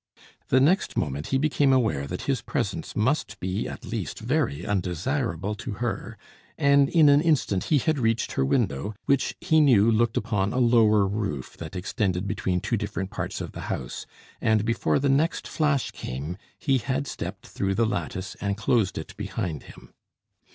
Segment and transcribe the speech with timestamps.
[0.47, 5.53] The next moment he became aware that his presence must be at least very undesirable
[5.53, 6.17] to her;
[6.57, 10.57] and in an instant he had reached her window, which he knew looked upon a
[10.57, 14.07] lower roof that extended between two different parts of the house,
[14.41, 19.15] and before the next flash came, he had stepped through the lattice and closed it
[19.17, 19.93] behind him.